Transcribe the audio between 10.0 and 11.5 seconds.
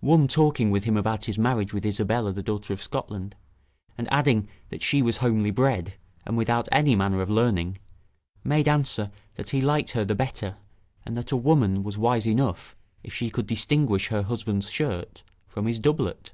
the better, and that a